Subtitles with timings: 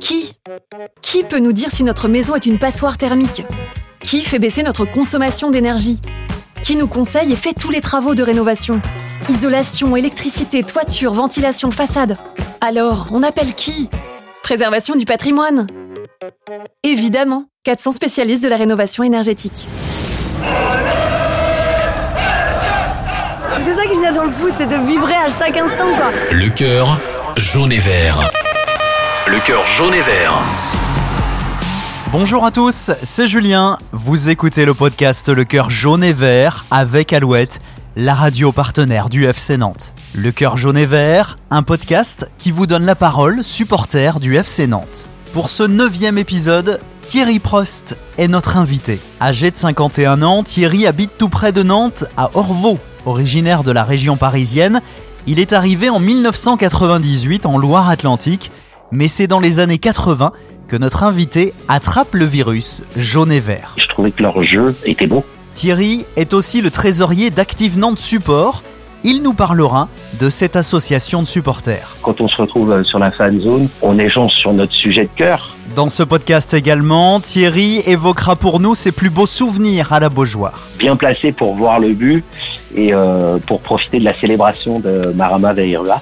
[0.00, 0.34] Qui?
[1.02, 3.44] Qui peut nous dire si notre maison est une passoire thermique?
[4.00, 6.00] Qui fait baisser notre consommation d'énergie?
[6.62, 8.80] Qui nous conseille et fait tous les travaux de rénovation?
[9.28, 12.16] Isolation, électricité, toiture, ventilation, façade.
[12.60, 13.88] Alors, on appelle qui?
[14.42, 15.66] Préservation du patrimoine
[16.82, 19.68] Évidemment, 400 spécialistes de la rénovation énergétique.
[23.64, 26.10] C'est ça que j'aime dans le foot, c'est de vibrer à chaque instant, quoi.
[26.32, 26.98] Le cœur
[27.36, 28.30] jaune et vert.
[29.26, 30.32] Le cœur jaune et vert.
[32.10, 33.78] Bonjour à tous, c'est Julien.
[33.92, 37.60] Vous écoutez le podcast Le cœur jaune et vert avec Alouette,
[37.96, 39.94] la radio partenaire du FC Nantes.
[40.14, 44.66] Le cœur jaune et vert, un podcast qui vous donne la parole, supporter du FC
[44.66, 45.06] Nantes.
[45.32, 49.00] Pour ce neuvième épisode, Thierry Prost est notre invité.
[49.20, 52.78] Âgé de 51 ans, Thierry habite tout près de Nantes, à Orvaux.
[53.06, 54.80] Originaire de la région parisienne,
[55.26, 58.50] il est arrivé en 1998 en Loire-Atlantique,
[58.92, 60.32] mais c'est dans les années 80
[60.68, 63.74] que notre invité attrape le virus jaune et vert.
[63.78, 65.24] Je trouvais que leur jeu était beau.
[65.54, 68.62] Thierry est aussi le trésorier d'Active Nantes Support.
[69.02, 69.88] Il nous parlera
[70.20, 71.96] de cette association de supporters.
[72.02, 75.10] Quand on se retrouve euh, sur la fan zone, on échange sur notre sujet de
[75.16, 75.56] cœur.
[75.74, 80.66] Dans ce podcast également, Thierry évoquera pour nous ses plus beaux souvenirs à la Beaujoire.
[80.78, 82.24] Bien placé pour voir le but
[82.74, 86.00] et euh, pour profiter de la célébration de Marama Veirua,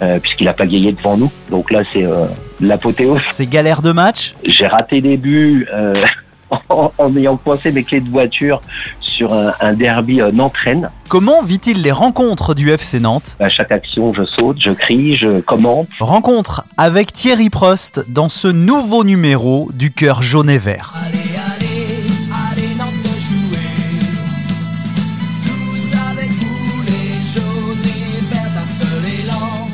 [0.00, 1.30] euh, puisqu'il a pagayé devant nous.
[1.50, 2.26] Donc là, c'est euh,
[2.60, 3.20] l'apothéose.
[3.28, 6.02] Ces galères de match, J'ai raté des buts euh,
[6.68, 8.60] en, en ayant coincé mes clés de voiture
[9.00, 10.90] sur un, un derby euh, Nantes-Rennes.
[11.08, 13.36] comment vit-il les rencontres du FC Nantes?
[13.40, 15.88] À chaque action, je saute, je crie, je commente.
[16.00, 20.94] Rencontre avec Thierry Prost dans ce nouveau numéro du cœur jaune et vert.
[21.06, 21.18] Allez,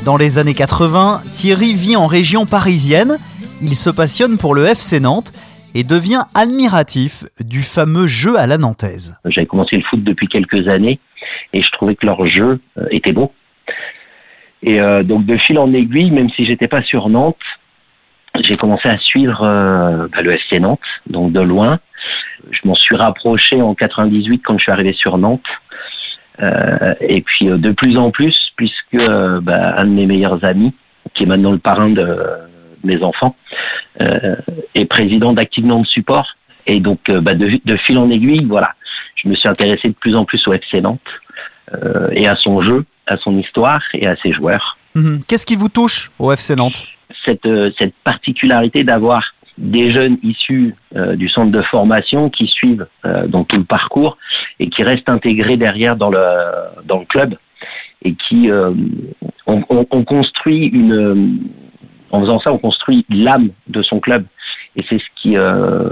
[0.09, 3.17] Dans les années 80, Thierry vit en région parisienne.
[3.61, 5.31] Il se passionne pour le FC Nantes
[5.75, 9.15] et devient admiratif du fameux jeu à la nantaise.
[9.25, 10.99] J'avais commencé le foot depuis quelques années
[11.53, 13.31] et je trouvais que leur jeu euh, était beau.
[14.63, 17.37] Et euh, donc de fil en aiguille, même si j'étais pas sur Nantes,
[18.41, 21.79] j'ai commencé à suivre euh, bah, le FC Nantes, donc de loin.
[22.49, 25.45] Je m'en suis rapproché en 98 quand je suis arrivé sur Nantes.
[26.41, 30.43] Euh, et puis euh, de plus en plus, puisque euh, bah, un de mes meilleurs
[30.43, 30.73] amis,
[31.13, 32.17] qui est maintenant le parrain de,
[32.83, 33.35] mes enfants,
[33.99, 36.27] est président d'Active Nantes Support.
[36.65, 38.73] Et donc bah, de, de fil en aiguille, voilà,
[39.15, 41.01] je me suis intéressé de plus en plus au FC Nantes
[42.11, 44.77] et à son jeu, à son histoire et à ses joueurs.
[44.95, 45.19] Mhm.
[45.27, 46.87] Qu'est-ce qui vous touche au FC Nantes?
[47.25, 49.23] Cette, cette particularité d'avoir
[49.59, 54.17] des jeunes issus euh, du centre de formation qui suivent euh, dans tout le parcours
[54.59, 56.25] et qui restent intégrés derrière dans le
[56.85, 57.35] dans le club
[58.03, 58.71] et qui euh,
[59.45, 61.49] on, on- on construit une
[62.11, 64.25] en faisant ça on construit l'âme de son club.
[64.75, 65.89] Et c'est ce qui euh,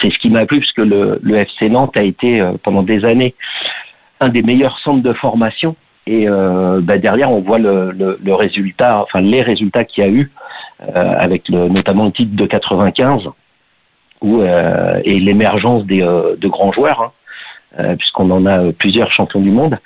[0.00, 3.04] c'est ce qui m'a plu puisque le, le FC Nantes a été euh, pendant des
[3.04, 3.34] années
[4.20, 5.74] un des meilleurs centres de formation.
[6.06, 10.06] Et euh, bah, derrière on voit le, le, le résultat enfin les résultats qu'il y
[10.06, 10.30] a eu
[10.94, 13.28] avec le, notamment le titre de 95
[14.24, 17.12] où, euh, et l'émergence des, euh, de grands joueurs, hein,
[17.78, 19.78] euh, puisqu'on en a euh, plusieurs champions du monde.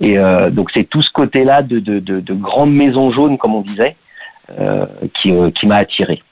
[0.00, 3.54] Et euh, donc c'est tout ce côté-là de, de, de, de grandes maisons jaunes, comme
[3.54, 3.96] on disait,
[4.58, 4.86] euh,
[5.20, 6.22] qui, euh, qui m'a attiré.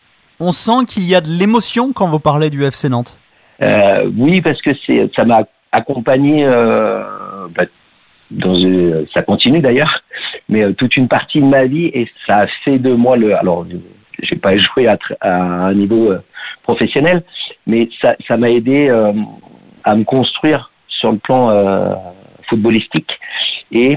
[0.41, 3.19] On sent qu'il y a de l'émotion quand vous parlez du FC Nantes.
[3.63, 5.43] Euh, oui, parce que c'est ça m'a
[5.73, 6.45] accompagné.
[6.45, 7.03] Euh,
[7.55, 7.65] bah,
[8.31, 8.55] dans
[9.15, 10.03] ça continue d'ailleurs,
[10.49, 13.35] mais euh, toute une partie de ma vie et ça a fait de moi le.
[13.37, 13.67] Alors,
[14.23, 16.19] j'ai pas joué à, à un niveau euh,
[16.63, 17.23] professionnel,
[17.67, 19.13] mais ça ça m'a aidé euh,
[19.85, 21.95] à me construire sur le plan euh,
[22.49, 23.11] footballistique
[23.73, 23.97] et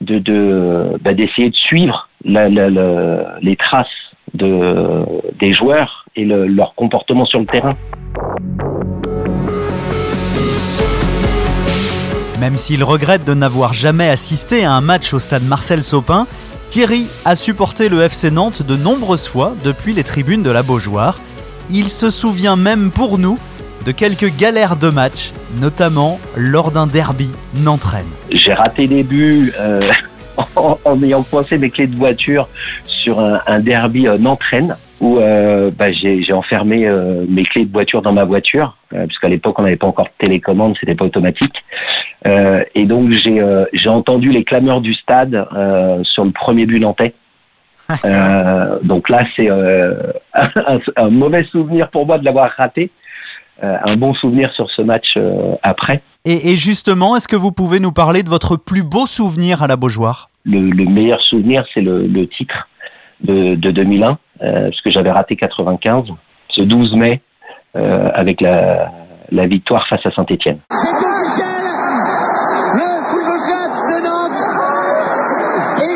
[0.00, 3.88] de de bah, d'essayer de suivre la, la- la- les traces
[4.34, 5.04] de
[5.38, 7.74] des joueurs et le- leur comportement sur le terrain.
[12.40, 16.26] Même s'il regrette de n'avoir jamais assisté à un match au stade Marcel Sopin,
[16.68, 21.20] Thierry a supporté le FC Nantes de nombreuses fois depuis les tribunes de la Beaujoire.
[21.70, 23.38] Il se souvient même pour nous
[23.86, 28.04] de quelques galères de match, notamment lors d'un derby Nantes-Rennes.
[28.30, 29.90] j'ai raté des buts euh,
[30.56, 32.48] en, ayant coincé mes clés de voiture
[32.84, 38.02] sur un, derby euh, Nantes-Rennes où euh, bah, j'ai enfermé euh, mes clés de voiture
[38.02, 38.76] dans ma voiture
[39.08, 41.54] puisqu'à l'époque on n'avait pas encore de télécommande, c'était pas automatique.
[42.24, 46.66] Euh, et donc j'ai euh, j'ai entendu les clameurs du stade euh, sur le premier
[46.66, 47.14] but nantais.
[48.04, 52.90] Euh, donc là c'est euh, un, un mauvais souvenir pour moi de l'avoir raté.
[53.62, 56.02] Euh, un bon souvenir sur ce match euh, après.
[56.26, 59.66] Et, et justement, est-ce que vous pouvez nous parler de votre plus beau souvenir à
[59.66, 60.28] la Beaujoire?
[60.44, 62.68] Le, le meilleur souvenir, c'est le, le titre
[63.22, 66.04] de, de 2001, euh, parce que j'avais raté 95,
[66.50, 67.22] ce 12 mai,
[67.76, 68.90] euh, avec la,
[69.30, 70.10] la victoire face à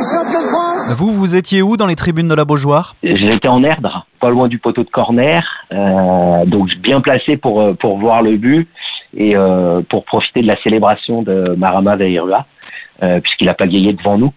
[0.03, 0.97] Saint-Etienne.
[0.97, 2.97] Vous, vous étiez où dans les tribunes de la Beaujoire?
[3.03, 5.43] J'étais en Erdre, pas loin du poteau de corner,
[5.73, 8.69] euh, donc bien placé pour, euh, pour voir le but
[9.17, 12.47] et euh, pour profiter de la célébration de Marama Veirua,
[13.03, 14.33] euh, puisqu'il a pagayé devant nous.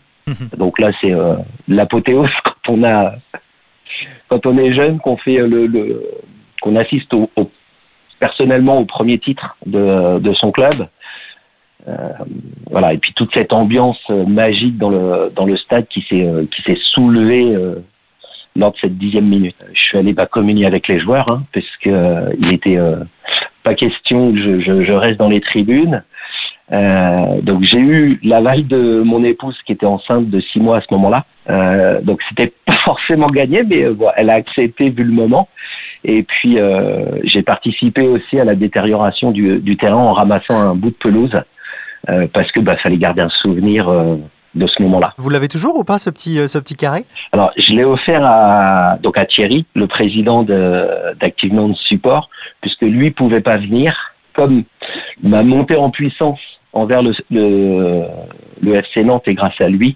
[0.58, 1.36] donc là, c'est euh,
[1.68, 3.14] l'apothéose quand on a
[4.30, 6.04] quand on est jeune, qu'on fait le, le
[6.62, 7.52] qu'on assiste au, au-
[8.20, 10.88] personnellement au premier titre de, de son club.
[11.88, 12.14] Euh,
[12.72, 16.26] voilà, et puis toute cette ambiance euh, magique dans le dans le stade qui s'est
[16.26, 17.58] euh, qui s'est soulevée
[18.56, 19.56] lors de cette dixième minute.
[19.74, 22.78] Je suis allé bah, communier avec les joueurs, hein, parce que il était
[23.64, 26.04] pas question que je, je, je reste dans les tribunes.
[26.72, 30.82] Euh, donc j'ai eu l'aval de mon épouse qui était enceinte de six mois à
[30.82, 31.26] ce moment-là.
[31.50, 35.50] Euh, donc c'était pas forcément gagné, mais euh, bon, elle a accepté vu le moment.
[36.06, 36.58] Et puis
[37.24, 41.42] j'ai participé aussi à la détérioration du, du terrain en ramassant un bout de pelouse
[42.10, 44.18] euh, parce que bah fallait garder un souvenir euh,
[44.56, 45.14] de ce moment-là.
[45.18, 47.06] Vous l'avez toujours ou pas, ce petit, euh, ce petit carré?
[47.32, 50.88] Alors, je l'ai offert à donc à Thierry, le président de-
[51.20, 52.30] d'Active Nantes Support,
[52.62, 53.96] puisque lui pouvait pas venir.
[54.34, 54.64] Comme
[55.22, 56.40] ma montée en puissance
[56.74, 58.04] envers le, le,
[58.62, 59.96] le FC Nantes et grâce à lui,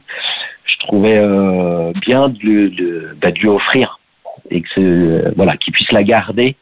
[0.65, 3.99] je trouvais euh, bien de, lui- de, bah, de lui offrir
[4.51, 6.55] et que ce- voilà qu'il puisse la garder,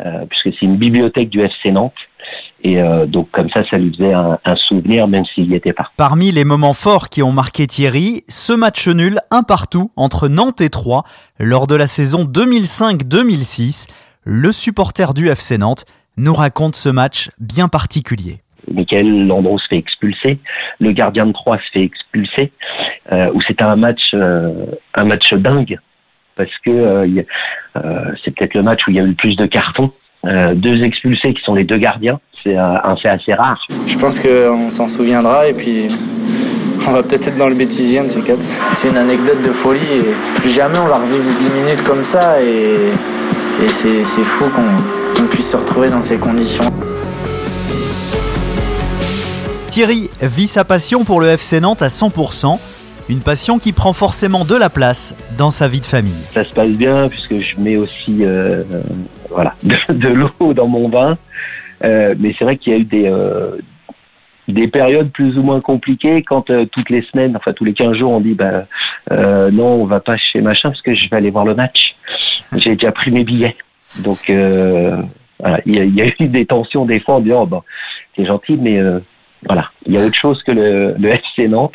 [0.00, 1.94] euh, puisque c'est une bibliothèque du FC Nantes.
[2.62, 5.72] Et euh, donc comme ça, ça lui faisait un, un souvenir, même s'il n'y était
[5.72, 5.90] pas.
[5.96, 10.60] Parmi les moments forts qui ont marqué Thierry, ce match nul un partout entre Nantes
[10.60, 11.02] et Troyes
[11.40, 13.88] lors de la saison 2005-2006,
[14.24, 15.84] le supporter du FC Nantes
[16.16, 18.38] nous raconte ce match bien particulier.
[18.70, 20.38] Michael Landreau se fait expulser,
[20.78, 22.52] le gardien de Troyes se fait expulser,
[23.10, 25.78] euh, où c'était un match, euh, un match dingue,
[26.36, 27.22] parce que euh,
[27.76, 29.92] euh, c'est peut-être le match où il y a eu le plus de cartons.
[30.24, 33.58] Euh, deux expulsés qui sont les deux gardiens, c'est un, un fait assez rare.
[33.86, 35.88] Je pense qu'on s'en souviendra et puis
[36.86, 38.42] on va peut-être être dans le bêtisier de ces quatre.
[38.72, 42.40] C'est une anecdote de folie et plus jamais on va revivre 10 minutes comme ça
[42.40, 42.92] et,
[43.64, 46.64] et c'est c'est fou qu'on qu'on puisse se retrouver dans ces conditions.
[49.70, 52.58] Thierry vit sa passion pour le FC Nantes à 100%,
[53.12, 56.12] une passion qui prend forcément de la place dans sa vie de famille.
[56.32, 58.82] Ça se passe bien puisque je mets aussi euh, euh,
[59.30, 61.16] voilà de, l'eau dans mon vin,
[61.84, 63.10] Euh, mais c'est vrai qu'il y a eu des
[64.48, 68.12] des périodes plus ou moins compliquées quand toutes les semaines, enfin tous les 15 jours,
[68.12, 71.44] on dit euh, non, on va pas chez machin parce que je vais aller voir
[71.44, 71.96] le match.
[72.56, 73.56] J'ai déjà pris mes billets,
[73.98, 74.34] donc il
[75.66, 77.62] y, a, eu des tensions des fois en disant oh, bon
[78.14, 78.78] c'est gentil, mais
[79.46, 81.74] voilà, il y a autre chose que le, le FC Nantes,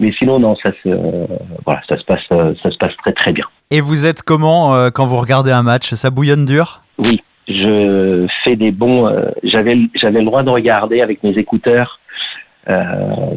[0.00, 1.26] mais sinon non, ça se euh,
[1.64, 3.44] voilà, ça se passe euh, ça se passe très très bien.
[3.70, 5.94] Et vous êtes comment euh, quand vous regardez un match?
[5.94, 6.80] Ça bouillonne dur?
[6.98, 9.06] Oui, je fais des bons.
[9.06, 12.00] euh, j'avais j'avais le droit de regarder avec mes écouteurs,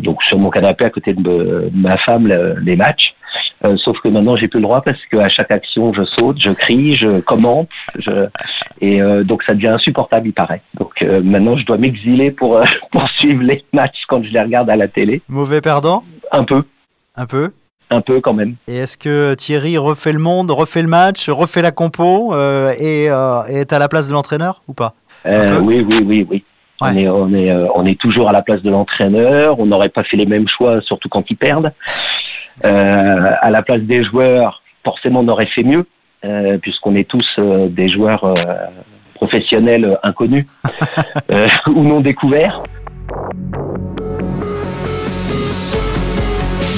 [0.01, 3.13] donc sur mon canapé à côté de, me- de ma femme le- les matchs.
[3.83, 6.95] Sauf que maintenant j'ai plus le droit parce qu'à chaque action je saute, je crie,
[6.95, 7.69] je commente,
[7.99, 8.27] je,
[8.81, 10.61] et euh, donc ça devient insupportable il paraît.
[10.79, 14.41] Donc euh, maintenant je dois m'exiler pour euh, pour suivre les matchs quand je les
[14.41, 15.21] regarde à la télé.
[15.29, 16.03] Mauvais perdant?
[16.31, 16.63] Un peu,
[17.15, 17.51] Un peu?
[17.89, 18.55] Un peu quand même.
[18.67, 23.05] Et est-ce que Thierry refait le monde, refait le match, refait la compo et, et
[23.05, 24.93] est à la place de l'entraîneur ou pas?
[25.25, 26.43] Oui, oui, oui, oui.
[26.81, 26.89] Ouais.
[26.91, 29.57] On est, on est, on est toujours à la place de l'entraîneur.
[29.59, 31.71] On n'aurait pas fait les mêmes choix, surtout quand ils perdent.
[32.61, 35.85] À la place des joueurs, forcément, on aurait fait mieux,
[36.25, 38.33] euh, puisqu'on est tous euh, des joueurs euh,
[39.13, 40.47] professionnels inconnus
[41.67, 42.63] ou non découverts.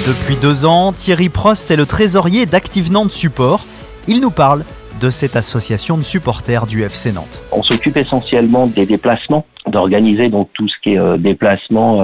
[0.06, 3.66] Depuis deux ans, Thierry Prost est le trésorier d'Active Nantes Support.
[4.10, 4.64] Il nous parle
[5.00, 7.42] de cette association de supporters du FC Nantes.
[7.54, 12.00] On s'occupe essentiellement des déplacements, d'organiser donc tout ce qui est déplacement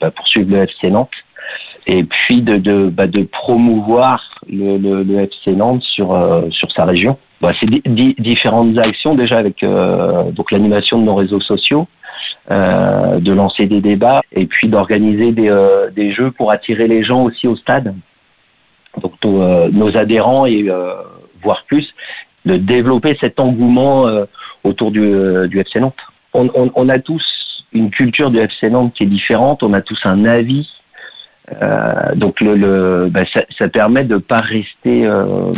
[0.00, 1.10] bah, pour suivre le FC Nantes,
[1.86, 6.70] et puis de, de, bah, de promouvoir le, le, le FC Nantes sur, euh, sur
[6.72, 7.18] sa région.
[7.40, 11.88] Bah, c'est di- di- différentes actions déjà avec euh, donc l'animation de nos réseaux sociaux,
[12.50, 17.02] euh, de lancer des débats et puis d'organiser des, euh, des jeux pour attirer les
[17.02, 17.94] gens aussi au stade.
[19.00, 20.92] Donc nos, euh, adhérents et euh,
[21.42, 21.88] voire plus,
[22.44, 24.06] de développer cet engouement
[24.64, 25.00] autour du,
[25.48, 25.94] du FC Nantes.
[26.34, 27.22] On, on, on a tous
[27.72, 30.68] une culture du FC Nantes qui est différente, on a tous un avis.
[31.60, 35.52] Euh, donc le, le, bah, ça, ça permet de pas rester euh,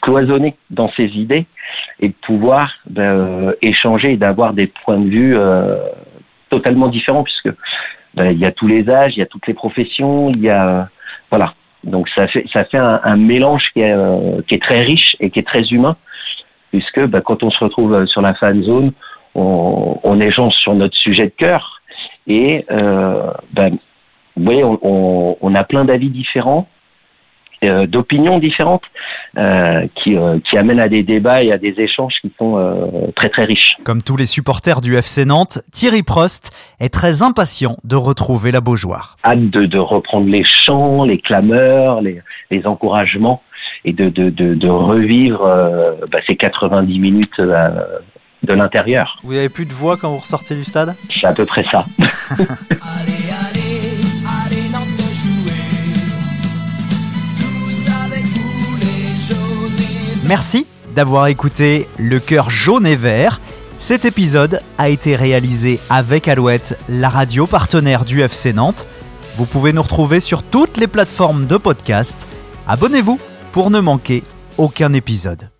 [0.00, 1.46] cloisonné dans ses idées
[2.00, 5.76] et de pouvoir bah, euh, échanger et d'avoir des points de vue euh,
[6.50, 7.50] totalement différents puisque
[8.14, 10.50] bah, il y a tous les âges, il y a toutes les professions, il y
[10.50, 10.88] a
[11.30, 11.54] voilà,
[11.84, 13.96] Donc ça fait ça fait un, un mélange qui est,
[14.46, 15.96] qui est très riche et qui est très humain,
[16.70, 18.92] puisque bah, quand on se retrouve sur la fan zone,
[19.34, 21.80] on, on échange sur notre sujet de cœur
[22.26, 23.68] et euh, bah,
[24.36, 26.68] vous voyez, on, on, on a plein d'avis différents,
[27.64, 28.82] euh, d'opinions différentes,
[29.38, 33.10] euh, qui, euh, qui amènent à des débats et à des échanges qui sont euh,
[33.14, 33.76] très très riches.
[33.84, 38.60] Comme tous les supporters du FC Nantes, Thierry Prost est très impatient de retrouver la
[38.60, 39.16] Beaujoire.
[39.24, 42.20] Hâte de, de reprendre les chants, les clameurs, les,
[42.50, 43.42] les encouragements
[43.84, 47.68] et de, de, de, de revivre euh, bah, ces 90 minutes euh,
[48.42, 49.18] de l'intérieur.
[49.22, 50.94] Vous avez plus de voix quand vous ressortez du stade?
[51.10, 51.84] C'est à peu près ça.
[60.32, 63.38] Merci d'avoir écouté Le cœur jaune et vert.
[63.76, 68.86] Cet épisode a été réalisé avec Alouette, la radio partenaire du FC Nantes.
[69.36, 72.26] Vous pouvez nous retrouver sur toutes les plateformes de podcast.
[72.66, 73.20] Abonnez-vous
[73.52, 74.24] pour ne manquer
[74.56, 75.51] aucun épisode.